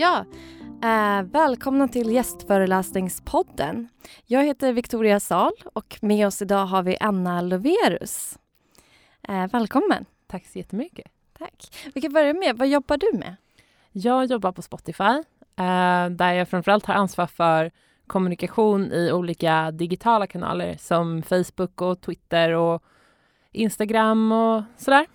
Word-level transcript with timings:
Ja, 0.00 0.24
eh, 0.82 1.22
välkomna 1.22 1.88
till 1.88 2.10
gästföreläsningspodden. 2.12 3.88
Jag 4.26 4.44
heter 4.44 4.72
Victoria 4.72 5.20
Sal 5.20 5.52
och 5.72 5.98
med 6.02 6.26
oss 6.26 6.42
idag 6.42 6.66
har 6.66 6.82
vi 6.82 6.96
Anna 7.00 7.40
Loverus. 7.40 8.38
Eh, 9.28 9.46
välkommen. 9.52 10.04
Tack 10.26 10.46
så 10.46 10.58
jättemycket. 10.58 11.06
Tack. 11.38 11.90
Vi 11.94 12.00
kan 12.00 12.12
börja 12.12 12.34
med, 12.34 12.58
vad 12.58 12.68
jobbar 12.68 12.96
du 12.96 13.18
med? 13.18 13.36
Jag 13.92 14.24
jobbar 14.24 14.52
på 14.52 14.62
Spotify 14.62 15.22
eh, 15.56 16.06
där 16.10 16.32
jag 16.32 16.48
framförallt 16.48 16.86
har 16.86 16.94
ansvar 16.94 17.26
för 17.26 17.70
kommunikation 18.06 18.92
i 18.92 19.12
olika 19.12 19.70
digitala 19.70 20.26
kanaler 20.26 20.76
som 20.78 21.22
Facebook 21.22 21.82
och 21.82 22.00
Twitter 22.00 22.50
och 22.50 22.82
Instagram 23.52 24.32
och 24.32 24.62
sådär. 24.76 25.06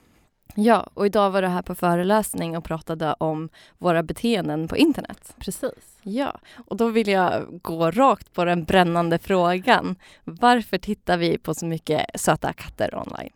Ja, 0.58 0.90
och 0.94 1.06
idag 1.06 1.32
var 1.32 1.42
du 1.42 1.48
här 1.48 1.62
på 1.62 1.76
föreläsning 1.76 2.58
och 2.58 2.64
pratade 2.64 3.14
om 3.14 3.50
våra 3.78 4.04
beteenden 4.04 4.68
på 4.68 4.78
internet. 4.78 5.36
Precis. 5.40 6.00
Ja, 6.02 6.40
och 6.68 6.78
då 6.78 6.88
vill 6.88 7.08
jag 7.08 7.60
gå 7.62 7.92
rakt 7.92 8.34
på 8.34 8.46
den 8.46 8.64
brännande 8.64 9.18
frågan. 9.18 9.96
Varför 10.24 10.78
tittar 10.78 11.18
vi 11.18 11.38
på 11.38 11.54
så 11.54 11.66
mycket 11.66 12.06
söta 12.16 12.54
katter 12.54 12.96
online? 12.96 13.32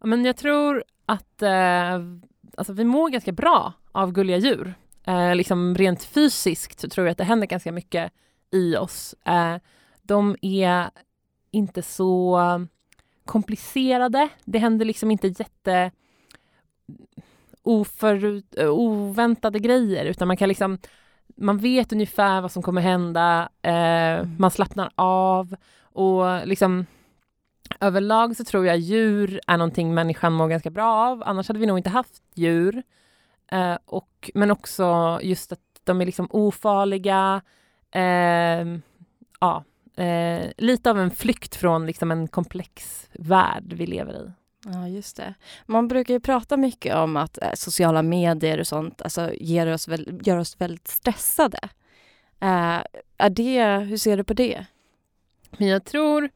Men 0.00 0.24
jag 0.24 0.36
tror 0.36 0.84
att 1.06 1.42
eh, 1.42 2.00
alltså 2.56 2.72
vi 2.72 2.84
mår 2.84 3.08
ganska 3.08 3.32
bra 3.32 3.72
av 3.92 4.12
gulliga 4.12 4.36
djur. 4.36 4.74
Eh, 5.04 5.34
liksom 5.34 5.74
rent 5.74 6.04
fysiskt 6.04 6.80
så 6.80 6.88
tror 6.88 7.06
jag 7.06 7.12
att 7.12 7.18
det 7.18 7.24
händer 7.24 7.46
ganska 7.46 7.72
mycket 7.72 8.12
i 8.50 8.76
oss. 8.76 9.14
Eh, 9.24 9.56
de 10.02 10.36
är 10.42 10.90
inte 11.50 11.82
så 11.82 12.40
komplicerade. 13.24 14.28
Det 14.44 14.58
händer 14.58 14.84
liksom 14.84 15.10
inte 15.10 15.28
jätte 15.28 15.90
oförut, 17.62 18.58
oväntade 18.58 19.58
grejer 19.58 20.04
utan 20.04 20.28
man 20.28 20.36
kan 20.36 20.48
liksom 20.48 20.78
man 21.36 21.58
vet 21.58 21.92
ungefär 21.92 22.40
vad 22.40 22.52
som 22.52 22.62
kommer 22.62 22.80
hända, 22.80 23.48
eh, 23.62 24.26
man 24.38 24.50
slappnar 24.50 24.90
av 24.94 25.56
och 25.82 26.46
liksom 26.46 26.86
överlag 27.80 28.36
så 28.36 28.44
tror 28.44 28.66
jag 28.66 28.78
djur 28.78 29.40
är 29.46 29.56
någonting 29.56 29.94
människan 29.94 30.32
mår 30.32 30.48
ganska 30.48 30.70
bra 30.70 30.94
av, 30.94 31.22
annars 31.26 31.48
hade 31.48 31.60
vi 31.60 31.66
nog 31.66 31.78
inte 31.78 31.90
haft 31.90 32.22
djur. 32.34 32.82
Eh, 33.52 33.76
och, 33.84 34.30
men 34.34 34.50
också 34.50 35.18
just 35.22 35.52
att 35.52 35.60
de 35.84 36.00
är 36.00 36.06
liksom 36.06 36.28
ofarliga, 36.30 37.42
eh, 37.90 38.66
ja, 39.40 39.64
eh, 39.96 40.50
lite 40.56 40.90
av 40.90 40.98
en 40.98 41.10
flykt 41.10 41.56
från 41.56 41.86
liksom 41.86 42.10
en 42.10 42.28
komplex 42.28 43.08
värld 43.12 43.72
vi 43.72 43.86
lever 43.86 44.12
i. 44.12 44.41
Ja, 44.64 44.88
just 44.88 45.16
det. 45.16 45.34
Man 45.66 45.88
brukar 45.88 46.14
ju 46.14 46.20
prata 46.20 46.56
mycket 46.56 46.96
om 46.96 47.16
att 47.16 47.38
eh, 47.42 47.52
sociala 47.54 48.02
medier 48.02 48.60
och 48.60 48.66
sånt 48.66 49.02
alltså, 49.02 49.30
ger 49.34 49.66
oss 49.72 49.88
väl, 49.88 50.20
gör 50.24 50.36
oss 50.36 50.60
väldigt 50.60 50.88
stressade. 50.88 51.58
Eh, 52.40 52.78
är 53.18 53.30
det, 53.30 53.78
hur 53.78 53.96
ser 53.96 54.16
du 54.16 54.24
på 54.24 54.34
det? 54.34 54.66
Men 55.50 55.68
jag 55.68 55.84
tror, 55.84 56.28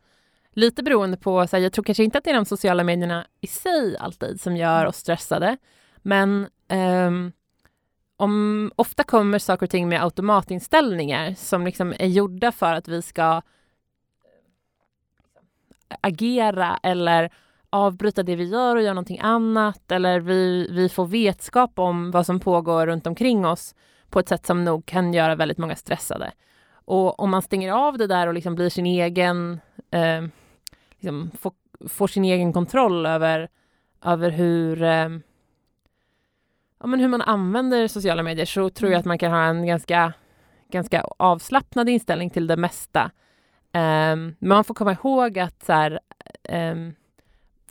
lite 0.53 0.83
beroende 0.83 1.17
på, 1.17 1.47
så 1.47 1.57
här, 1.57 1.63
jag 1.63 1.73
tror 1.73 1.85
kanske 1.85 2.05
inte 2.05 2.19
att 2.19 2.25
det 2.25 2.31
är 2.31 2.35
de 2.35 2.45
sociala 2.45 2.85
medierna 2.85 3.27
i 3.41 3.47
sig 3.47 3.97
alltid 3.97 4.41
som 4.41 4.57
gör 4.57 4.79
mm. 4.79 4.89
oss 4.89 4.97
stressade, 4.97 5.57
men 5.97 6.49
um, 6.69 7.33
om, 8.17 8.73
ofta 8.77 9.03
kommer 9.03 9.39
saker 9.39 9.67
och 9.67 9.71
ting 9.71 9.89
med 9.89 10.03
automatinställningar 10.03 11.35
som 11.35 11.65
liksom 11.65 11.95
är 11.99 12.07
gjorda 12.07 12.53
för 12.53 12.75
att 12.75 12.89
vi 12.89 13.03
ska 13.03 13.43
agera 16.01 16.79
eller 16.83 17.31
avbryta 17.77 18.23
det 18.23 18.37
vi 18.37 18.45
gör 18.45 18.77
och 18.77 18.83
göra 18.83 18.95
någonting 18.95 19.21
annat 19.23 19.93
eller 19.93 20.21
vi, 20.21 20.69
vi 20.71 20.89
får 20.89 21.07
vetskap 21.07 21.79
om 21.79 22.11
vad 22.11 22.27
som 22.27 22.41
pågår 22.41 22.87
runt 22.87 23.07
omkring 23.07 23.47
oss 23.47 23.75
på 24.11 24.19
ett 24.19 24.29
sätt 24.29 24.47
som 24.47 24.65
nog 24.65 24.87
kan 24.87 25.15
göra 25.15 25.35
väldigt 25.35 25.59
många 25.59 25.77
stressade. 25.77 26.33
Och 26.85 27.21
om 27.21 27.31
man 27.31 27.43
stänger 27.43 27.73
av 27.73 27.99
det 27.99 28.07
där 28.07 28.27
och 28.27 28.35
liksom 28.35 28.55
blir 28.55 28.71
sin 28.71 28.87
egen, 28.87 29.61
eh, 29.91 30.23
liksom 30.91 31.31
får, 31.39 31.53
får, 31.89 32.07
sin 32.07 32.25
egen 32.25 32.53
kontroll 32.53 33.07
över, 33.07 33.49
över 34.05 34.31
hur, 34.31 34.83
eh, 34.83 35.09
ja, 36.81 36.87
men 36.87 37.01
hur 37.01 37.09
man 37.09 37.23
använder 37.23 37.89
sociala 37.89 38.23
medier 38.23 38.47
så 38.47 38.71
tror 38.71 38.91
jag 38.93 38.99
att 38.99 39.05
man 39.05 39.19
kan 39.19 39.33
ha 39.33 39.43
en 39.43 39.67
ganska, 39.67 40.13
ganska 40.71 41.05
avslappnad 41.19 41.89
inställning 41.89 42.31
till 42.31 42.47
det 42.47 42.57
mesta. 42.57 43.11
Eh, 43.73 44.17
man 44.39 44.65
får 44.65 44.75
komma 44.75 44.93
ihåg 44.93 45.39
att 45.39 45.65
så 45.65 45.73
här, 45.73 46.01
eh, 46.43 46.77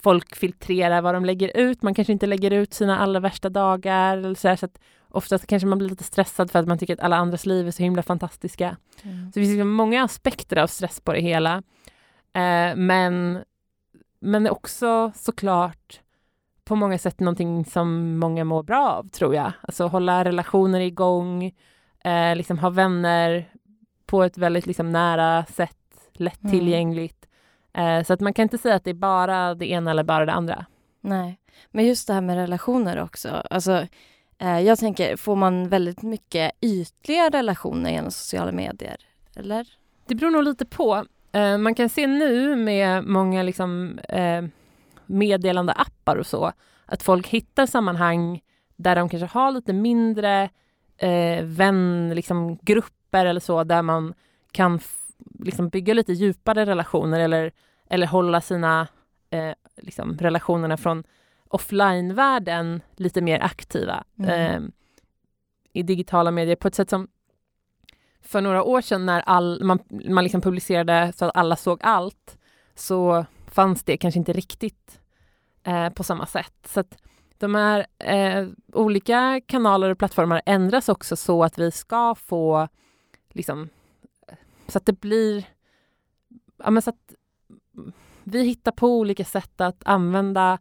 folk 0.05 0.35
filtrerar 0.35 1.01
vad 1.01 1.13
de 1.13 1.25
lägger 1.25 1.57
ut. 1.57 1.81
Man 1.81 1.93
kanske 1.93 2.13
inte 2.13 2.25
lägger 2.25 2.51
ut 2.51 2.73
sina 2.73 2.99
allra 2.99 3.19
värsta 3.19 3.49
dagar. 3.49 4.17
Eller 4.17 4.35
så, 4.35 4.47
här, 4.47 4.55
så 4.55 4.65
att 4.65 4.79
oftast 5.09 5.47
kanske 5.47 5.67
man 5.67 5.77
blir 5.77 5.89
lite 5.89 6.03
stressad 6.03 6.51
för 6.51 6.59
att 6.59 6.67
man 6.67 6.77
tycker 6.77 6.93
att 6.93 6.99
alla 6.99 7.15
andras 7.15 7.45
liv 7.45 7.67
är 7.67 7.71
så 7.71 7.83
himla 7.83 8.03
fantastiska. 8.03 8.77
Mm. 9.03 9.31
Så 9.31 9.39
det 9.39 9.45
finns 9.45 9.49
liksom 9.49 9.69
många 9.69 10.03
aspekter 10.03 10.57
av 10.57 10.67
stress 10.67 11.01
på 11.01 11.13
det 11.13 11.19
hela. 11.19 11.63
Eh, 12.33 12.75
men, 12.75 13.43
men 14.19 14.49
också 14.49 15.11
såklart 15.15 15.99
på 16.65 16.75
många 16.75 16.97
sätt 16.97 17.19
någonting 17.19 17.65
som 17.65 18.17
många 18.17 18.43
mår 18.43 18.63
bra 18.63 18.89
av, 18.89 19.09
tror 19.09 19.35
jag. 19.35 19.51
Alltså 19.61 19.87
hålla 19.87 20.25
relationer 20.25 20.79
igång, 20.79 21.53
eh, 22.03 22.35
liksom 22.35 22.59
ha 22.59 22.69
vänner 22.69 23.49
på 24.05 24.23
ett 24.23 24.37
väldigt 24.37 24.65
liksom, 24.65 24.91
nära 24.91 25.45
sätt, 25.45 26.09
lättillgängligt. 26.13 27.24
Eh, 27.75 28.03
så 28.03 28.13
att 28.13 28.19
man 28.19 28.33
kan 28.33 28.43
inte 28.43 28.57
säga 28.57 28.75
att 28.75 28.83
det 28.83 28.89
är 28.89 28.93
bara 28.93 29.55
det 29.55 29.65
ena 29.65 29.91
eller 29.91 30.03
bara 30.03 30.25
det 30.25 30.31
andra. 30.31 30.65
Nej, 31.01 31.39
men 31.71 31.85
just 31.85 32.07
det 32.07 32.13
här 32.13 32.21
med 32.21 32.35
relationer 32.35 33.01
också. 33.01 33.29
Alltså, 33.49 33.87
eh, 34.37 34.59
jag 34.59 34.79
tänker, 34.79 35.15
får 35.15 35.35
man 35.35 35.69
väldigt 35.69 36.01
mycket 36.01 36.51
ytliga 36.61 37.29
relationer 37.29 37.91
genom 37.91 38.11
sociala 38.11 38.51
medier? 38.51 38.97
Eller? 39.35 39.67
Det 40.05 40.15
beror 40.15 40.31
nog 40.31 40.43
lite 40.43 40.65
på. 40.65 41.05
Eh, 41.31 41.57
man 41.57 41.75
kan 41.75 41.89
se 41.89 42.07
nu 42.07 42.55
med 42.55 43.03
många 43.03 43.43
liksom, 43.43 43.99
eh, 43.99 44.43
meddelande 45.05 45.73
appar 45.73 46.15
och 46.15 46.27
så, 46.27 46.51
att 46.85 47.03
folk 47.03 47.27
hittar 47.27 47.65
sammanhang 47.65 48.41
där 48.75 48.95
de 48.95 49.09
kanske 49.09 49.39
har 49.39 49.51
lite 49.51 49.73
mindre 49.73 50.49
eh, 50.97 51.43
vängrupper 51.43 52.15
liksom, 52.15 52.57
eller 53.11 53.39
så, 53.39 53.63
där 53.63 53.81
man 53.81 54.13
kan 54.51 54.79
liksom 55.39 55.69
bygga 55.69 55.93
lite 55.93 56.13
djupare 56.13 56.65
relationer 56.65 57.19
eller, 57.19 57.51
eller 57.89 58.07
hålla 58.07 58.41
sina 58.41 58.87
eh, 59.29 59.53
liksom 59.77 60.17
relationerna 60.17 60.77
från 60.77 61.03
offline-världen 61.49 62.81
lite 62.95 63.21
mer 63.21 63.39
aktiva 63.39 64.03
mm. 64.19 64.29
eh, 64.29 64.69
i 65.73 65.83
digitala 65.83 66.31
medier 66.31 66.55
på 66.55 66.67
ett 66.67 66.75
sätt 66.75 66.89
som 66.89 67.07
för 68.21 68.41
några 68.41 68.63
år 68.63 68.81
sedan 68.81 69.05
när 69.05 69.21
all, 69.21 69.63
man, 69.63 69.79
man 70.09 70.23
liksom 70.23 70.41
publicerade 70.41 71.13
så 71.15 71.25
att 71.25 71.37
alla 71.37 71.55
såg 71.55 71.79
allt 71.83 72.37
så 72.75 73.25
fanns 73.47 73.83
det 73.83 73.97
kanske 73.97 74.19
inte 74.19 74.33
riktigt 74.33 74.99
eh, 75.63 75.89
på 75.89 76.03
samma 76.03 76.25
sätt. 76.25 76.67
Så 76.67 76.79
att 76.79 76.97
de 77.37 77.55
här 77.55 77.85
eh, 77.99 78.47
olika 78.73 79.41
kanaler 79.45 79.89
och 79.89 79.97
plattformar 79.97 80.41
ändras 80.45 80.89
också 80.89 81.15
så 81.15 81.43
att 81.43 81.57
vi 81.57 81.71
ska 81.71 82.15
få 82.15 82.67
liksom, 83.29 83.69
så 84.67 84.77
att 84.77 84.85
det 84.85 84.99
blir... 84.99 85.45
Ja, 86.57 86.69
men 86.69 86.81
så 86.81 86.89
att 86.89 87.13
vi 88.23 88.43
hittar 88.43 88.71
på 88.71 88.87
olika 88.87 89.25
sätt 89.25 89.61
att 89.61 89.81
använda 89.85 90.59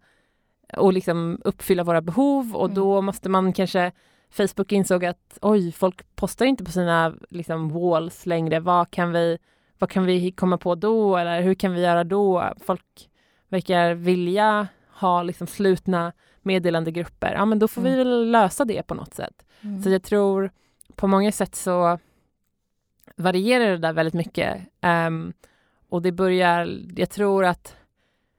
och 0.77 0.93
liksom 0.93 1.39
uppfylla 1.45 1.85
våra 1.85 2.01
behov 2.01 2.57
och 2.57 2.65
mm. 2.65 2.75
då 2.75 3.03
måste 3.03 3.29
man 3.29 3.53
kanske 3.53 3.93
Facebook 4.31 4.73
insåg 4.73 5.05
att 5.05 5.39
oj, 5.41 5.73
folk 5.73 6.17
postar 6.17 6.47
inte 6.47 6.65
på 6.65 6.71
sina 6.71 7.15
liksom, 7.31 7.69
walls 7.69 8.27
längre. 8.27 8.61
Vad 8.61 8.91
kan, 8.91 9.13
vi, 9.13 9.39
vad 9.79 9.91
kan 9.91 10.05
vi 10.07 10.33
komma 10.33 10.59
på 10.59 10.75
då? 10.75 11.17
Eller 11.17 11.43
hur 11.43 11.55
kan 11.55 11.73
vi 11.73 11.81
göra 11.81 12.05
då? 12.05 12.53
Folk 12.61 13.11
verkar 13.49 13.95
vilja 13.95 14.69
ha 14.89 15.23
liksom, 15.23 15.47
slutna 15.47 16.13
meddelandegrupper. 16.43 17.33
Ja, 17.33 17.45
men 17.45 17.59
då 17.59 17.69
får 17.69 17.81
mm. 17.81 17.93
vi 17.93 17.99
väl 17.99 18.31
lösa 18.31 18.65
det 18.65 18.83
på 18.83 18.95
något 18.95 19.15
sätt. 19.15 19.45
Mm. 19.61 19.83
Så 19.83 19.91
jag 19.91 20.03
tror 20.03 20.51
på 20.97 21.07
många 21.07 21.33
sätt 21.33 21.55
så 21.55 21.99
varierar 23.17 23.71
det 23.71 23.79
där 23.79 23.93
väldigt 23.93 24.15
mycket. 24.15 24.63
Um, 24.83 25.33
och 25.89 26.03
det 26.03 26.13
börjar, 26.13 26.81
jag 26.97 27.11
tror 27.11 27.45
att 27.45 27.77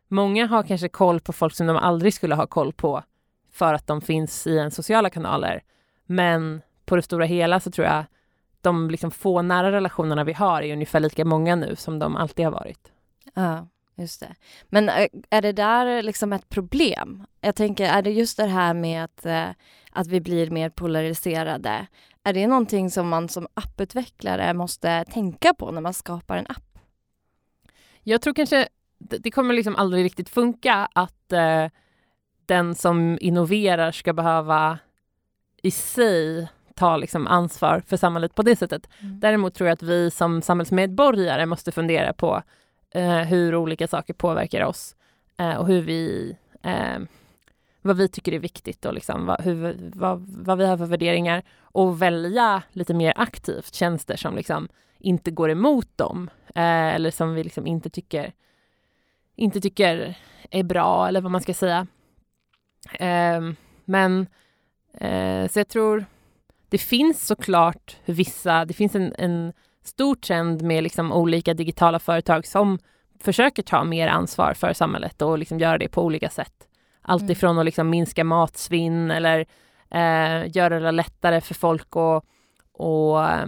många 0.07 0.45
har 0.48 0.63
kanske 0.63 0.89
koll 0.89 1.19
på 1.19 1.33
folk 1.33 1.56
som 1.56 1.68
de 1.68 1.77
aldrig 1.77 2.13
skulle 2.13 2.36
ha 2.36 2.48
koll 2.48 2.74
på 2.74 3.04
för 3.51 3.74
att 3.74 3.88
de 3.88 4.01
finns 4.01 4.48
i 4.48 4.57
en 4.57 4.72
sociala 4.72 5.10
kanaler. 5.10 5.63
Men 6.06 6.62
på 6.86 6.95
det 6.95 7.01
stora 7.01 7.25
hela 7.25 7.60
så 7.60 7.72
tror 7.72 7.88
jag 7.88 8.06
de 8.62 8.89
liksom 8.89 9.12
få 9.12 9.42
nära 9.42 9.72
relationerna 9.72 10.24
vi 10.24 10.33
har 10.33 10.62
är 10.62 10.74
ungefär 10.74 11.00
lika 11.00 11.25
många 11.25 11.56
nu 11.56 11.75
som 11.75 12.00
de 12.00 12.16
alltid 12.16 12.45
har 12.45 12.51
varit. 12.51 12.92
Ja, 13.33 13.68
just 13.95 14.19
det. 14.19 14.36
Men 14.69 14.89
eh, 14.89 15.07
är 15.30 15.42
det 15.42 15.51
där 15.51 16.01
liksom 16.01 16.33
ett 16.33 16.50
problem? 16.50 17.25
Jag 17.42 17.56
tänker, 17.56 17.86
är 17.86 18.01
det 18.01 18.12
just 18.12 18.38
det 18.38 18.45
här 18.45 18.74
med 18.74 19.04
att, 19.04 19.25
eh, 19.25 19.50
att 19.95 20.07
vi 20.07 20.21
blir 20.21 20.50
mer 20.50 20.69
polariserade? 20.69 21.88
Är 22.24 22.33
det 22.33 22.47
någonting 22.47 22.92
som 22.92 23.09
man 23.09 23.30
som 23.30 23.47
apputvecklare 23.53 24.53
måste 24.53 25.06
tänka 25.06 25.53
på 25.53 25.71
när 25.71 25.81
man 25.81 25.94
skapar 25.94 26.38
en 26.38 26.47
app? 26.50 26.80
Jag 28.03 28.21
tror 28.21 28.33
kanske 28.33 28.68
det 28.97 29.31
kommer 29.31 29.53
liksom 29.53 29.75
aldrig 29.75 30.06
riktigt 30.06 30.30
funka 30.30 30.89
att 30.94 31.31
eh, 31.31 31.68
den 32.45 32.75
som 32.75 33.18
innoverar 33.21 33.92
ska 33.92 34.13
behöva 34.13 34.80
i 35.62 35.71
sig 35.71 36.47
ta 36.75 36.97
liksom 36.97 37.27
ansvar 37.27 37.83
för 37.88 37.97
samhället 37.97 38.36
på 38.36 38.42
det 38.42 38.56
sättet. 38.56 38.89
Mm. 39.00 39.19
Däremot 39.19 39.56
tror 39.56 39.68
jag 39.68 39.74
att 39.74 39.83
vi 39.83 40.12
som 40.12 40.42
samhällsmedborgare 40.42 41.45
måste 41.45 41.71
fundera 41.71 42.13
på 42.13 42.44
eh, 42.92 43.18
hur 43.18 43.56
olika 43.56 43.88
saker 43.88 44.13
påverkar 44.13 44.65
oss 44.65 44.95
eh, 45.39 45.56
och 45.56 45.68
hur 45.68 45.81
vi, 45.81 46.38
eh, 46.63 47.00
vad 47.86 47.98
vi 47.98 48.08
tycker 48.08 48.32
är 48.34 48.40
viktigt 48.40 48.86
och 48.86 48.94
liksom 48.94 49.26
vad, 49.26 49.42
hur, 49.42 49.92
vad, 49.96 50.26
vad 50.28 50.58
vi 50.58 50.66
har 50.66 50.78
för 50.78 50.86
värderingar 50.86 51.44
och 51.60 52.02
välja 52.02 52.64
lite 52.72 52.94
mer 52.94 53.14
aktivt 53.16 53.74
tjänster 53.74 54.16
som 54.16 54.36
liksom 54.36 54.68
inte 55.00 55.32
går 55.32 55.52
emot 55.52 55.98
dem 55.98 56.30
eh, 56.56 56.96
eller 56.96 57.12
som 57.12 57.34
vi 57.34 57.44
liksom 57.44 57.68
inte 57.68 57.90
tycker 57.90 58.34
inte 59.36 59.62
tycker 59.62 60.18
är 60.52 60.64
bra 60.64 61.08
eller 61.08 61.22
vad 61.22 61.32
man 61.32 61.42
ska 61.42 61.54
säga. 61.54 61.88
Eh, 63.00 63.42
men 63.86 64.28
eh, 64.94 65.48
så 65.48 65.60
jag 65.60 65.68
tror 65.68 66.06
det 66.70 66.78
finns 66.78 67.28
såklart 67.28 67.98
vissa, 68.06 68.66
det 68.66 68.74
finns 68.74 68.96
en, 68.96 69.14
en 69.18 69.54
stor 69.84 70.16
trend 70.16 70.62
med 70.62 70.84
liksom 70.84 71.12
olika 71.12 71.54
digitala 71.54 72.00
företag 72.00 72.46
som 72.46 72.80
försöker 73.20 73.64
ta 73.64 73.84
mer 73.84 74.08
ansvar 74.08 74.54
för 74.54 74.74
samhället 74.74 75.22
och 75.22 75.38
liksom 75.38 75.60
göra 75.60 75.78
det 75.78 75.88
på 75.88 76.04
olika 76.04 76.30
sätt. 76.30 76.68
Allt 77.07 77.22
Mm. 77.22 77.31
ifrån 77.31 77.60
att 77.60 77.66
liksom 77.66 77.90
minska 77.90 78.24
matsvinn 78.24 79.12
eller 79.12 79.40
eh, 79.90 80.56
göra 80.57 80.80
det 80.80 80.92
lättare 80.92 81.42
för 81.42 81.54
folk 81.54 81.88
att 81.96 82.25
och, 82.72 83.24
eh, 83.24 83.48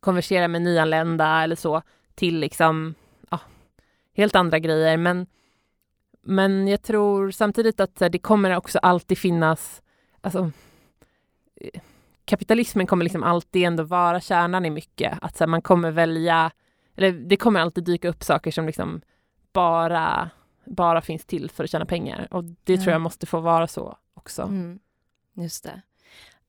konversera 0.00 0.48
med 0.48 0.62
nyanlända 0.62 1.42
eller 1.42 1.56
så 1.56 1.82
till 2.14 2.38
liksom 2.38 2.94
ja, 3.30 3.40
helt 4.16 4.36
andra 4.36 4.58
grejer. 4.58 4.96
Men, 4.96 5.26
men 6.22 6.68
jag 6.68 6.82
tror 6.82 7.30
samtidigt 7.30 7.80
att 7.80 7.96
det 7.96 8.18
kommer 8.18 8.56
också 8.56 8.78
alltid 8.78 9.18
finnas 9.18 9.82
alltså, 10.20 10.50
kapitalismen 12.24 12.86
kommer 12.86 13.04
liksom 13.04 13.22
alltid 13.22 13.64
ändå 13.64 13.82
vara 13.82 14.20
kärnan 14.20 14.64
i 14.64 14.70
mycket. 14.70 15.18
Att 15.22 15.36
så 15.36 15.44
här, 15.44 15.48
man 15.48 15.62
kommer 15.62 15.90
välja, 15.90 16.50
eller 16.96 17.12
det 17.12 17.36
kommer 17.36 17.60
alltid 17.60 17.84
dyka 17.84 18.08
upp 18.08 18.24
saker 18.24 18.50
som 18.50 18.66
liksom 18.66 19.00
bara, 19.52 20.30
bara 20.66 21.00
finns 21.00 21.24
till 21.24 21.50
för 21.50 21.64
att 21.64 21.70
tjäna 21.70 21.86
pengar. 21.86 22.28
Och 22.30 22.44
det 22.44 22.76
tror 22.76 22.86
Ja. 22.88 22.92
jag 22.92 23.00
måste 23.00 23.26
få 23.26 23.40
vara 23.40 23.66
så 23.66 23.96
också. 24.14 24.42
Mm. 24.42 24.78
Just 25.34 25.64
det. 25.64 25.82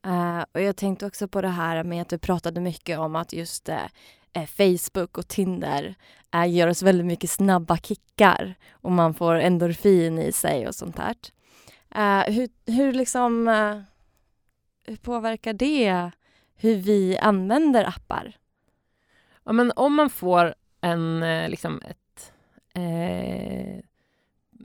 Eh, 0.05 0.45
och 0.51 0.61
jag 0.61 0.75
tänkte 0.75 1.05
också 1.05 1.27
på 1.27 1.41
det 1.41 1.47
här 1.47 1.83
med 1.83 2.01
att 2.01 2.09
du 2.09 2.17
pratade 2.17 2.61
mycket 2.61 2.99
om 2.99 3.15
att 3.15 3.33
just 3.33 3.69
eh, 3.69 4.45
Facebook 4.47 5.17
och 5.17 5.27
Tinder 5.27 5.95
eh, 6.33 6.45
ger 6.45 6.67
oss 6.67 6.81
väldigt 6.83 7.05
mycket 7.05 7.29
snabba 7.29 7.77
kickar 7.77 8.55
och 8.71 8.91
man 8.91 9.13
får 9.13 9.35
endorfin 9.35 10.19
i 10.19 10.31
sig 10.31 10.67
och 10.67 10.75
sånt 10.75 10.95
där. 10.95 11.15
Hur, 12.31 12.49
hur 12.71 12.93
liksom 12.93 13.47
hur 14.85 14.95
påverkar 14.95 15.53
det 15.53 16.11
hur 16.55 16.75
vi 16.75 17.17
använder 17.17 17.83
appar? 17.85 18.37
Ja, 19.43 19.51
men 19.51 19.71
om 19.75 19.95
man 19.95 20.09
får 20.09 20.55
en, 20.81 21.19
liksom 21.51 21.81
ett 21.89 22.33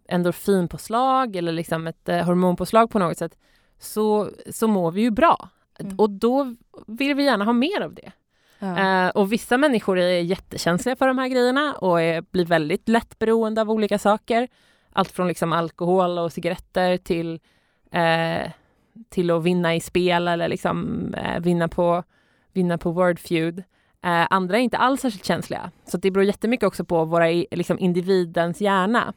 endorfinpåslag 0.09 1.37
eller 1.37 1.53
liksom 1.53 1.87
ett 1.87 2.09
eh, 2.09 2.25
hormonpåslag 2.25 2.91
på 2.91 2.99
något 2.99 3.19
sätt 3.19 3.39
så, 3.79 4.31
så 4.50 4.69
mår 4.69 4.91
vi 4.91 5.00
ju 5.00 5.11
bra. 5.11 5.49
Mm. 5.79 5.97
Och 5.99 6.11
då 6.11 6.55
vill 6.87 7.15
vi 7.15 7.25
gärna 7.25 7.44
ha 7.44 7.53
mer 7.53 7.81
av 7.81 7.94
det. 7.94 8.12
Ja. 8.59 9.06
Eh, 9.06 9.09
och 9.09 9.33
vissa 9.33 9.59
människor 9.59 9.99
är 9.99 10.21
jättekänsliga 10.21 10.97
för 10.97 11.06
de 11.06 11.19
här 11.19 11.29
grejerna 11.29 11.75
och 11.75 12.00
är, 12.00 12.25
blir 12.31 12.44
väldigt 12.44 12.89
lätt 12.89 13.19
beroende 13.19 13.61
av 13.61 13.71
olika 13.71 13.99
saker. 13.99 14.49
Allt 14.93 15.11
från 15.11 15.29
liksom 15.29 15.53
alkohol 15.53 16.19
och 16.19 16.33
cigaretter 16.33 16.97
till, 16.97 17.41
eh, 17.93 18.50
till 19.09 19.31
att 19.31 19.43
vinna 19.43 19.75
i 19.75 19.81
spel 19.81 20.29
eller 20.29 20.49
liksom, 20.49 21.06
eh, 21.15 21.41
vinna, 21.41 21.69
på, 21.69 22.03
vinna 22.53 22.79
på 22.79 22.91
Wordfeud. 22.91 23.59
Eh, 24.05 24.27
andra 24.31 24.59
är 24.59 24.62
inte 24.62 24.79
alls 24.79 25.00
särskilt 25.00 25.25
känsliga. 25.25 25.71
Så 25.85 25.97
det 25.97 26.11
beror 26.11 26.25
jättemycket 26.25 26.67
också 26.67 26.85
på 26.85 27.05
våra, 27.05 27.27
liksom, 27.50 27.79
individens 27.79 28.61
hjärna. 28.61 29.12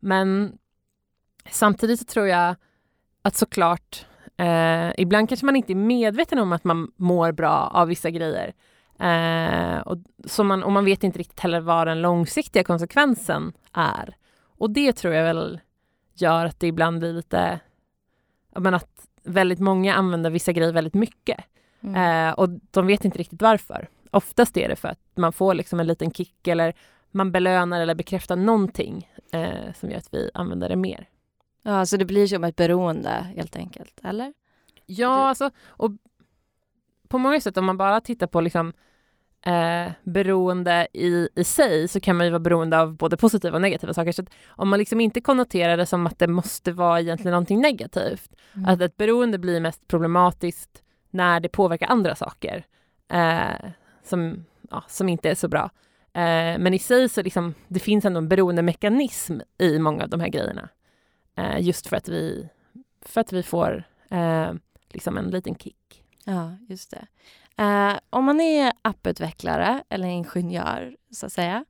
Men 0.00 0.58
samtidigt 1.50 1.98
så 2.00 2.04
tror 2.04 2.26
jag 2.26 2.54
att 3.22 3.36
såklart, 3.36 4.06
eh, 4.36 4.90
ibland 4.98 5.28
kanske 5.28 5.46
man 5.46 5.56
inte 5.56 5.72
är 5.72 5.74
medveten 5.74 6.38
om 6.38 6.52
att 6.52 6.64
man 6.64 6.92
mår 6.96 7.32
bra 7.32 7.70
av 7.74 7.88
vissa 7.88 8.10
grejer. 8.10 8.52
Eh, 9.00 9.78
och, 9.78 9.98
så 10.24 10.44
man, 10.44 10.62
och 10.62 10.72
man 10.72 10.84
vet 10.84 11.04
inte 11.04 11.18
riktigt 11.18 11.40
heller 11.40 11.60
vad 11.60 11.86
den 11.86 12.02
långsiktiga 12.02 12.64
konsekvensen 12.64 13.52
är. 13.72 14.16
Och 14.58 14.70
det 14.70 14.92
tror 14.92 15.14
jag 15.14 15.24
väl 15.24 15.60
gör 16.14 16.44
att 16.44 16.60
det 16.60 16.66
ibland 16.66 16.98
blir 16.98 17.12
lite, 17.12 17.60
men 18.56 18.74
att 18.74 19.08
väldigt 19.24 19.58
många 19.58 19.94
använder 19.94 20.30
vissa 20.30 20.52
grejer 20.52 20.72
väldigt 20.72 20.94
mycket. 20.94 21.44
Mm. 21.80 22.28
Eh, 22.28 22.34
och 22.34 22.48
de 22.70 22.86
vet 22.86 23.04
inte 23.04 23.18
riktigt 23.18 23.42
varför. 23.42 23.88
Oftast 24.10 24.56
är 24.56 24.68
det 24.68 24.76
för 24.76 24.88
att 24.88 25.00
man 25.14 25.32
får 25.32 25.54
liksom 25.54 25.80
en 25.80 25.86
liten 25.86 26.10
kick 26.10 26.46
eller 26.46 26.74
man 27.18 27.32
belönar 27.32 27.80
eller 27.80 27.94
bekräftar 27.94 28.36
någonting 28.36 29.10
eh, 29.32 29.72
som 29.74 29.90
gör 29.90 29.98
att 29.98 30.14
vi 30.14 30.30
använder 30.34 30.68
det 30.68 30.76
mer. 30.76 31.08
Ja, 31.62 31.86
så 31.86 31.96
det 31.96 32.04
blir 32.04 32.26
som 32.26 32.44
ett 32.44 32.56
beroende 32.56 33.10
helt 33.36 33.56
enkelt, 33.56 34.00
eller? 34.04 34.32
Ja, 34.86 35.08
Du- 35.16 35.22
alltså, 35.22 35.50
och 35.66 35.90
på 37.08 37.18
många 37.18 37.40
sätt 37.40 37.56
om 37.56 37.64
man 37.64 37.76
bara 37.76 38.00
tittar 38.00 38.26
på 38.26 38.40
liksom, 38.40 38.72
eh, 39.46 39.92
beroende 40.02 40.88
i, 40.92 41.28
i 41.34 41.44
sig 41.44 41.88
så 41.88 42.00
kan 42.00 42.16
man 42.16 42.26
ju 42.26 42.30
vara 42.32 42.40
beroende 42.40 42.80
av 42.80 42.96
både 42.96 43.16
positiva 43.16 43.54
och 43.56 43.62
negativa 43.62 43.94
saker. 43.94 44.12
Så 44.12 44.22
om 44.48 44.68
man 44.68 44.78
liksom 44.78 45.00
inte 45.00 45.20
konnoterar 45.20 45.76
det 45.76 45.86
som 45.86 46.06
att 46.06 46.18
det 46.18 46.26
måste 46.28 46.72
vara 46.72 47.00
egentligen 47.00 47.30
någonting 47.32 47.60
negativt, 47.60 48.30
Mm. 48.54 48.68
att 48.68 48.80
ett 48.80 48.96
beroende 48.96 49.38
blir 49.38 49.60
mest 49.60 49.88
problematiskt 49.88 50.82
när 51.10 51.40
det 51.40 51.48
påverkar 51.48 51.86
andra 51.86 52.14
saker 52.14 52.64
eh, 53.12 53.70
som, 54.04 54.44
ja, 54.70 54.84
som 54.88 55.08
inte 55.08 55.30
är 55.30 55.34
så 55.34 55.48
bra. 55.48 55.70
Eh, 56.12 56.58
men 56.58 56.74
i 56.74 56.78
sig 56.78 57.08
så 57.08 57.22
liksom, 57.22 57.54
det 57.68 57.80
finns 57.80 58.04
ändå 58.04 58.18
en 58.18 58.28
beroendemekanism 58.28 59.40
i 59.58 59.78
många 59.78 60.02
av 60.04 60.08
de 60.08 60.20
här 60.20 60.28
grejerna. 60.28 60.68
Eh, 61.36 61.60
just 61.60 61.86
för 61.86 61.96
att 61.96 62.08
vi, 62.08 62.48
för 63.02 63.20
att 63.20 63.32
vi 63.32 63.42
får 63.42 63.84
eh, 64.10 64.52
liksom 64.88 65.18
en 65.18 65.30
liten 65.30 65.54
kick. 65.54 66.04
Ja, 66.24 66.56
just 66.68 66.90
det. 66.90 67.06
Eh, 67.62 67.98
om 68.10 68.24
man 68.24 68.40
är 68.40 68.72
apputvecklare 68.82 69.82
eller 69.88 70.08
ingenjör, 70.08 70.96
så 71.10 71.26
att 71.26 71.32
säga, 71.32 71.64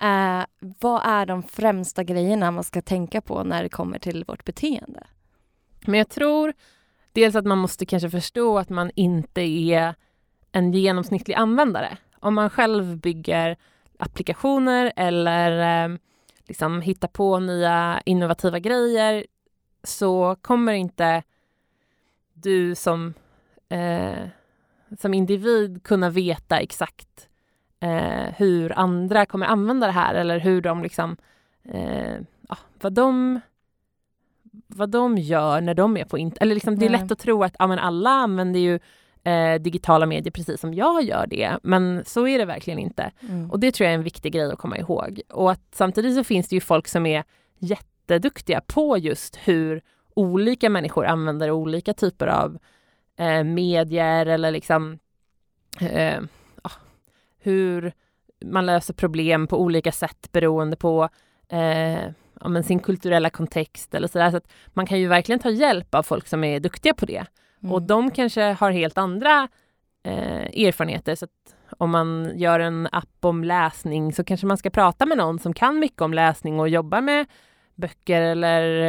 eh, 0.00 0.44
vad 0.58 1.02
är 1.04 1.26
de 1.26 1.42
främsta 1.42 2.04
grejerna 2.04 2.50
man 2.50 2.64
ska 2.64 2.82
tänka 2.82 3.20
på 3.20 3.44
när 3.44 3.62
det 3.62 3.68
kommer 3.68 3.98
till 3.98 4.24
vårt 4.24 4.44
beteende? 4.44 5.06
Men 5.86 5.98
jag 5.98 6.08
tror 6.08 6.52
dels 7.12 7.34
att 7.34 7.46
man 7.46 7.58
måste 7.58 7.86
kanske 7.86 8.10
förstå 8.10 8.58
att 8.58 8.68
man 8.68 8.90
inte 8.94 9.40
är 9.40 9.94
en 10.52 10.72
genomsnittlig 10.72 11.34
användare. 11.34 11.98
Om 12.20 12.34
man 12.34 12.50
själv 12.50 12.96
bygger 12.96 13.56
applikationer 13.98 14.92
eller 14.96 15.84
eh, 15.84 15.96
liksom 16.46 16.80
hittar 16.80 17.08
på 17.08 17.38
nya 17.38 18.02
innovativa 18.04 18.58
grejer 18.58 19.26
så 19.82 20.36
kommer 20.40 20.72
inte 20.72 21.22
du 22.32 22.74
som, 22.74 23.14
eh, 23.68 24.28
som 24.98 25.14
individ 25.14 25.82
kunna 25.82 26.10
veta 26.10 26.58
exakt 26.58 27.28
eh, 27.80 28.34
hur 28.36 28.78
andra 28.78 29.26
kommer 29.26 29.46
använda 29.46 29.86
det 29.86 29.92
här 29.92 30.14
eller 30.14 30.38
hur 30.38 30.60
de 30.60 30.82
liksom, 30.82 31.16
eh, 31.64 32.16
ja, 32.48 32.56
vad 32.80 32.92
de 32.92 33.40
vad 34.66 34.90
de 34.90 35.18
gör 35.18 35.60
när 35.60 35.74
de 35.74 35.96
är 35.96 36.04
på 36.04 36.18
internet. 36.18 36.42
Eller 36.42 36.54
liksom, 36.54 36.78
det 36.78 36.86
är 36.86 36.90
Nej. 36.90 37.00
lätt 37.00 37.12
att 37.12 37.18
tro 37.18 37.44
att 37.44 37.56
ja, 37.58 37.78
alla 37.78 38.10
använder 38.10 38.60
ju 38.60 38.78
eh, 39.24 39.54
digitala 39.54 40.06
medier 40.06 40.30
precis 40.30 40.60
som 40.60 40.74
jag 40.74 41.02
gör 41.02 41.26
det. 41.26 41.58
Men 41.62 42.04
så 42.04 42.26
är 42.26 42.38
det 42.38 42.44
verkligen 42.44 42.78
inte. 42.78 43.10
Mm. 43.20 43.50
Och 43.50 43.60
det 43.60 43.72
tror 43.72 43.84
jag 43.84 43.92
är 43.92 43.98
en 43.98 44.04
viktig 44.04 44.32
grej 44.32 44.52
att 44.52 44.58
komma 44.58 44.78
ihåg. 44.78 45.20
Och 45.28 45.50
att 45.50 45.62
samtidigt 45.72 46.14
så 46.14 46.24
finns 46.24 46.48
det 46.48 46.56
ju 46.56 46.60
folk 46.60 46.88
som 46.88 47.06
är 47.06 47.24
jätteduktiga 47.58 48.60
på 48.60 48.98
just 48.98 49.36
hur 49.44 49.82
olika 50.14 50.70
människor 50.70 51.06
använder 51.06 51.50
olika 51.50 51.94
typer 51.94 52.26
av 52.26 52.58
eh, 53.16 53.44
medier 53.44 54.26
eller 54.26 54.50
liksom 54.50 54.98
eh, 55.80 56.20
ja, 56.62 56.70
hur 57.38 57.92
man 58.44 58.66
löser 58.66 58.94
problem 58.94 59.46
på 59.46 59.60
olika 59.60 59.92
sätt 59.92 60.28
beroende 60.32 60.76
på 60.76 61.08
eh, 61.48 62.04
ja, 62.40 62.62
sin 62.62 62.78
kulturella 62.78 63.30
kontext 63.30 63.94
eller 63.94 64.08
sådär. 64.08 64.30
Så 64.30 64.36
att 64.36 64.48
man 64.66 64.86
kan 64.86 65.00
ju 65.00 65.08
verkligen 65.08 65.38
ta 65.38 65.50
hjälp 65.50 65.94
av 65.94 66.02
folk 66.02 66.26
som 66.26 66.44
är 66.44 66.60
duktiga 66.60 66.94
på 66.94 67.06
det. 67.06 67.26
Mm. 67.62 67.72
Och 67.72 67.82
de 67.82 68.10
kanske 68.10 68.42
har 68.42 68.70
helt 68.70 68.98
andra 68.98 69.48
eh, 70.02 70.66
erfarenheter. 70.66 71.14
Så 71.14 71.24
att 71.24 71.30
om 71.78 71.90
man 71.90 72.32
gör 72.34 72.60
en 72.60 72.88
app 72.92 73.24
om 73.24 73.44
läsning 73.44 74.12
så 74.12 74.24
kanske 74.24 74.46
man 74.46 74.58
ska 74.58 74.70
prata 74.70 75.06
med 75.06 75.18
någon 75.18 75.38
som 75.38 75.54
kan 75.54 75.78
mycket 75.78 76.00
om 76.02 76.14
läsning 76.14 76.60
och 76.60 76.68
jobbar 76.68 77.00
med 77.00 77.26
böcker 77.74 78.22
eller 78.22 78.82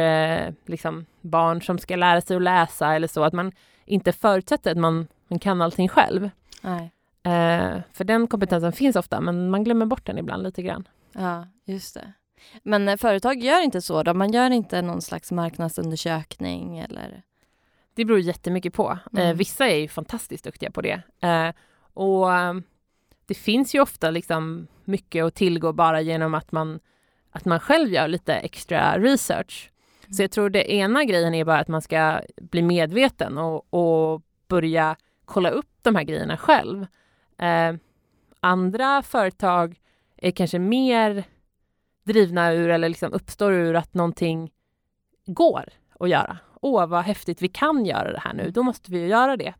eh, 0.46 0.54
liksom 0.66 1.06
barn 1.20 1.62
som 1.62 1.78
ska 1.78 1.96
lära 1.96 2.20
sig 2.20 2.36
att 2.36 2.42
läsa 2.42 2.94
eller 2.94 3.08
så. 3.08 3.24
Att 3.24 3.32
man 3.32 3.52
inte 3.84 4.12
förutsätter 4.12 4.70
att 4.70 4.78
man, 4.78 5.08
man 5.28 5.38
kan 5.38 5.62
allting 5.62 5.88
själv. 5.88 6.30
Nej. 6.62 6.92
Eh, 7.22 7.80
för 7.92 8.04
den 8.04 8.26
kompetensen 8.26 8.72
finns 8.72 8.96
ofta 8.96 9.20
men 9.20 9.50
man 9.50 9.64
glömmer 9.64 9.86
bort 9.86 10.06
den 10.06 10.18
ibland 10.18 10.42
lite 10.42 10.62
grann. 10.62 10.88
Ja, 11.12 11.46
just 11.64 11.94
det. 11.94 12.12
Men 12.62 12.88
eh, 12.88 12.96
företag 12.96 13.42
gör 13.42 13.64
inte 13.64 13.82
så 13.82 14.02
då? 14.02 14.14
Man 14.14 14.32
gör 14.32 14.50
inte 14.50 14.82
någon 14.82 15.02
slags 15.02 15.32
marknadsundersökning 15.32 16.78
eller? 16.78 17.22
Det 17.94 18.04
beror 18.04 18.20
jättemycket 18.20 18.74
på. 18.74 18.98
Mm. 19.12 19.26
Eh, 19.26 19.36
vissa 19.36 19.68
är 19.68 19.76
ju 19.76 19.88
fantastiskt 19.88 20.44
duktiga 20.44 20.70
på 20.70 20.80
det. 20.80 21.02
Eh, 21.20 21.54
och 21.94 22.34
eh, 22.34 22.54
det 23.26 23.34
finns 23.34 23.74
ju 23.74 23.80
ofta 23.80 24.10
liksom 24.10 24.66
mycket 24.84 25.24
att 25.24 25.34
tillgå 25.34 25.72
bara 25.72 26.00
genom 26.00 26.34
att 26.34 26.52
man, 26.52 26.80
att 27.30 27.44
man 27.44 27.60
själv 27.60 27.88
gör 27.88 28.08
lite 28.08 28.34
extra 28.34 28.98
research. 28.98 29.70
Så 30.10 30.22
jag 30.22 30.30
tror 30.30 30.50
det 30.50 30.72
ena 30.72 31.04
grejen 31.04 31.34
är 31.34 31.44
bara 31.44 31.58
att 31.58 31.68
man 31.68 31.82
ska 31.82 32.20
bli 32.40 32.62
medveten 32.62 33.38
och, 33.38 33.74
och 33.74 34.22
börja 34.48 34.96
kolla 35.24 35.50
upp 35.50 35.70
de 35.82 35.96
här 35.96 36.02
grejerna 36.02 36.36
själv. 36.36 36.86
Eh, 37.38 37.74
andra 38.40 39.02
företag 39.02 39.80
är 40.16 40.30
kanske 40.30 40.58
mer 40.58 41.24
drivna 42.04 42.52
ur 42.52 42.70
eller 42.70 42.88
liksom 42.88 43.12
uppstår 43.12 43.52
ur 43.52 43.76
att 43.76 43.94
någonting 43.94 44.50
går 45.26 45.68
att 46.00 46.08
göra. 46.08 46.38
Åh, 46.60 46.86
vad 46.86 47.04
häftigt, 47.04 47.42
vi 47.42 47.48
kan 47.48 47.86
göra 47.86 48.12
det 48.12 48.18
här 48.20 48.32
nu, 48.34 48.50
då 48.50 48.62
måste 48.62 48.92
vi 48.92 48.98
ju 49.00 49.06
göra 49.06 49.36
det. 49.36 49.54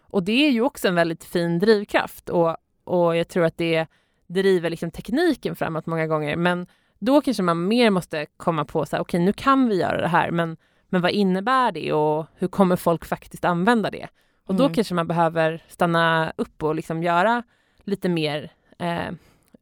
Och 0.00 0.22
det 0.22 0.46
är 0.46 0.50
ju 0.50 0.60
också 0.62 0.88
en 0.88 0.94
väldigt 0.94 1.24
fin 1.24 1.58
drivkraft 1.58 2.28
och, 2.28 2.56
och 2.84 3.16
jag 3.16 3.28
tror 3.28 3.44
att 3.44 3.56
det 3.56 3.86
driver 4.26 4.70
liksom 4.70 4.90
tekniken 4.90 5.56
framåt 5.56 5.86
många 5.86 6.06
gånger. 6.06 6.36
Men 6.36 6.66
då 6.98 7.20
kanske 7.20 7.42
man 7.42 7.68
mer 7.68 7.90
måste 7.90 8.26
komma 8.36 8.64
på 8.64 8.86
så 8.86 8.96
här, 8.96 9.02
okej, 9.02 9.18
okay, 9.18 9.24
nu 9.24 9.32
kan 9.32 9.68
vi 9.68 9.76
göra 9.80 10.00
det 10.00 10.08
här, 10.08 10.30
men, 10.30 10.56
men 10.88 11.02
vad 11.02 11.10
innebär 11.10 11.72
det 11.72 11.92
och 11.92 12.26
hur 12.34 12.48
kommer 12.48 12.76
folk 12.76 13.04
faktiskt 13.04 13.44
använda 13.44 13.90
det? 13.90 14.08
Och 14.46 14.54
då 14.54 14.64
Mm. 14.64 14.74
kanske 14.74 14.94
man 14.94 15.06
behöver 15.06 15.64
stanna 15.68 16.32
upp 16.36 16.62
och 16.62 16.74
liksom 16.74 17.02
göra 17.02 17.42
lite 17.84 18.08
mer 18.08 18.52
eh, 18.78 19.12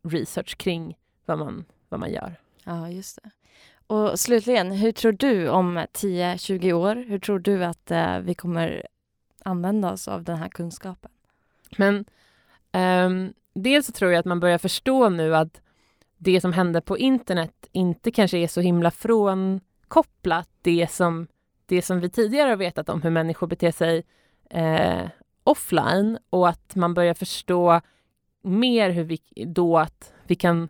research 0.09 0.57
kring 0.57 0.99
vad 1.27 1.39
man, 1.39 1.65
vad 1.89 2.01
man 2.01 2.13
gör. 2.13 2.37
Ja, 2.65 2.89
just 2.89 3.19
det. 3.23 3.31
Och 3.93 4.21
slutligen, 4.21 4.73
hur 4.73 4.93
tror 4.93 5.13
du 5.13 5.49
om 5.49 5.79
10-20 5.79 6.73
år, 6.73 6.95
hur 7.09 7.19
tror 7.19 7.39
du 7.39 7.65
att 7.65 7.91
eh, 7.91 8.19
vi 8.19 8.35
kommer 8.35 8.87
använda 9.45 9.93
oss 9.93 10.09
av 10.09 10.25
den 10.25 10.37
här 10.37 10.49
kunskapen? 10.49 11.11
Men 11.77 12.05
um, 13.07 13.33
dels 13.55 13.87
så 13.87 13.93
tror 13.93 14.13
jag 14.13 14.21
att 14.21 14.27
man 14.27 14.41
börjar 14.41 14.59
förstå 14.59 15.09
nu 15.09 15.37
att 15.37 15.61
det 16.19 16.41
som 16.41 16.53
händer 16.53 16.81
på 16.81 16.99
internet 16.99 17.67
inte 17.73 18.11
kanske 18.11 18.39
är 18.39 18.49
så 18.49 18.61
himla 18.61 18.91
frånkopplat 18.91 20.49
det 20.63 20.91
som, 20.91 21.27
det 21.67 21.83
som 21.83 22.01
vi 22.01 22.11
tidigare 22.11 22.49
har 22.49 22.57
vetat 22.57 22.89
om 22.89 23.03
hur 23.03 23.11
människor 23.11 23.47
beter 23.47 23.71
sig 23.71 24.05
eh, 24.51 25.09
offline 25.45 26.19
och 26.31 26.49
att 26.49 26.75
man 26.75 26.95
börjar 26.95 27.15
förstå 27.15 27.81
mer 28.43 28.91
hur 28.91 29.05
vi 29.05 29.19
då 29.47 29.79
att 29.79 30.13
vi 30.27 30.35
kan 30.35 30.69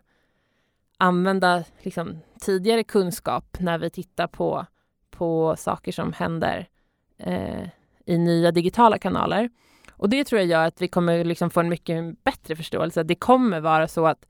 använda 0.97 1.63
liksom, 1.81 2.19
tidigare 2.43 2.83
kunskap 2.83 3.57
när 3.59 3.77
vi 3.77 3.89
tittar 3.89 4.27
på, 4.27 4.65
på 5.09 5.55
saker 5.57 5.91
som 5.91 6.13
händer 6.13 6.67
eh, 7.17 7.63
i 8.05 8.17
nya 8.17 8.51
digitala 8.51 8.97
kanaler. 8.97 9.49
Och 9.91 10.09
det 10.09 10.23
tror 10.23 10.39
jag 10.41 10.47
gör 10.49 10.67
att 10.67 10.81
vi 10.81 10.87
kommer 10.87 11.23
liksom 11.23 11.49
få 11.49 11.59
en 11.59 11.69
mycket 11.69 12.23
bättre 12.23 12.55
förståelse. 12.55 13.03
Det 13.03 13.15
kommer 13.15 13.59
vara 13.59 13.87
så 13.87 14.07
att 14.07 14.25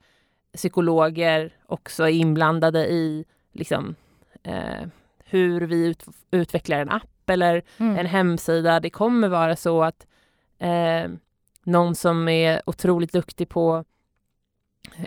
psykologer 0.56 1.52
också 1.66 2.04
är 2.04 2.08
inblandade 2.12 2.86
i 2.86 3.24
liksom, 3.52 3.94
eh, 4.42 4.86
hur 5.24 5.60
vi 5.60 5.86
ut, 5.86 6.04
utvecklar 6.30 6.78
en 6.80 6.90
app 6.90 7.30
eller 7.30 7.62
Mm. 7.78 7.96
en 7.98 8.06
hemsida. 8.06 8.80
Det 8.80 8.90
kommer 8.90 9.28
vara 9.28 9.56
så 9.56 9.82
att 9.82 10.06
eh, 10.58 11.10
någon 11.64 11.94
som 11.94 12.28
är 12.28 12.62
otroligt 12.66 13.12
duktig 13.12 13.48
på 13.48 13.84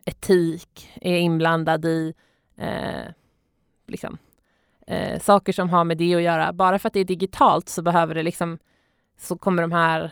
etik 0.06 0.90
är 1.02 1.18
inblandad 1.18 1.86
i 1.86 2.14
eh, 2.58 3.12
liksom, 3.88 4.18
eh, 4.88 5.20
saker 5.20 5.54
som 5.54 5.70
har 5.70 5.84
med 5.84 5.98
det 5.98 6.16
att 6.16 6.22
göra. 6.22 6.54
Bara 6.54 6.80
för 6.80 6.88
att 6.88 6.94
det 6.94 7.00
är 7.00 7.06
digitalt 7.06 7.70
så 7.70 7.82
behöver 7.82 8.16
det 8.16 8.24
liksom 8.24 8.60
så 9.18 9.38
kommer 9.38 9.62
de 9.62 9.72
här 9.72 10.12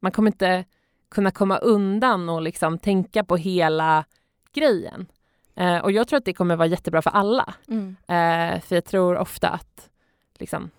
man 0.00 0.12
kommer 0.12 0.30
inte 0.30 0.64
kunna 1.08 1.30
komma 1.30 1.58
undan 1.58 2.28
och 2.28 2.42
liksom 2.42 2.78
tänka 2.78 3.24
på 3.24 3.36
hela 3.36 4.04
grejen. 4.52 5.06
Eh, 5.54 5.78
och 5.78 5.92
jag 5.92 6.08
tror 6.08 6.16
att 6.16 6.24
det 6.24 6.32
kommer 6.32 6.56
vara 6.56 6.68
jättebra 6.68 7.02
för 7.02 7.10
alla. 7.10 7.54
Mm. 7.68 7.96
Eh, 8.00 8.60
för 8.60 8.74
jag 8.74 8.84
tror 8.84 9.16
ofta 9.16 9.48
att 9.48 9.90
liksom, 10.38 10.70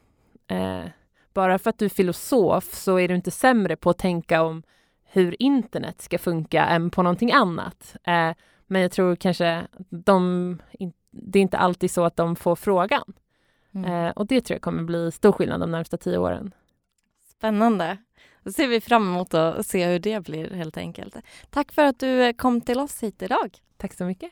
eh, 0.47 0.85
bara 1.33 1.59
för 1.59 1.69
att 1.69 1.79
du 1.79 1.85
är 1.85 1.89
filosof 1.89 2.73
så 2.73 2.99
är 2.99 3.07
du 3.07 3.15
inte 3.15 3.31
sämre 3.31 3.75
på 3.75 3.89
att 3.89 3.97
tänka 3.97 4.41
om 4.41 4.63
hur 5.03 5.41
internet 5.41 6.01
ska 6.01 6.17
funka 6.17 6.65
än 6.65 6.89
på 6.89 7.03
någonting 7.03 7.31
annat. 7.31 7.95
Eh, 8.03 8.31
men 8.67 8.81
jag 8.81 8.91
tror 8.91 9.15
kanske 9.15 9.67
de, 9.89 10.61
det 11.11 11.39
är 11.39 11.43
inte 11.43 11.57
alltid 11.57 11.91
så 11.91 12.03
att 12.03 12.15
de 12.15 12.35
får 12.35 12.55
frågan. 12.55 13.13
Mm. 13.75 13.91
Eh, 13.91 14.11
och 14.11 14.27
det 14.27 14.41
tror 14.41 14.55
jag 14.55 14.61
kommer 14.61 14.83
bli 14.83 15.11
stor 15.11 15.31
skillnad 15.31 15.59
de 15.59 15.71
närmsta 15.71 15.97
tio 15.97 16.17
åren. 16.17 16.53
Spännande. 17.25 17.97
Då 18.43 18.51
ser 18.51 18.67
vi 18.67 18.81
fram 18.81 19.07
emot 19.07 19.33
att 19.33 19.67
se 19.67 19.87
hur 19.87 19.99
det 19.99 20.23
blir 20.23 20.49
helt 20.49 20.77
enkelt. 20.77 21.15
Tack 21.49 21.71
för 21.71 21.83
att 21.83 21.99
du 21.99 22.33
kom 22.33 22.61
till 22.61 22.79
oss 22.79 23.03
hit 23.03 23.21
idag. 23.21 23.57
Tack 23.77 23.93
så 23.93 24.05
mycket. 24.05 24.31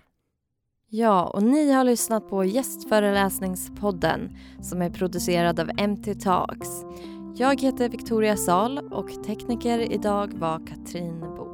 Ja, 0.87 1.23
och 1.25 1.43
ni 1.43 1.71
har 1.71 1.83
lyssnat 1.83 2.29
på 2.29 2.45
gästföreläsningspodden 2.45 4.37
som 4.61 4.81
är 4.81 4.89
producerad 4.89 5.59
av 5.59 5.89
MT 5.89 6.15
Talks. 6.15 6.69
Jag 7.35 7.61
heter 7.61 7.89
Victoria 7.89 8.37
Sal 8.37 8.93
och 8.93 9.23
tekniker 9.23 9.79
idag 9.79 10.33
var 10.33 10.67
Katrin 10.67 11.19
Bo. 11.19 11.44